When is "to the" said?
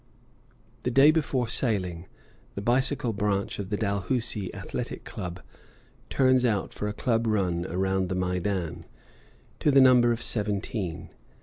9.59-9.79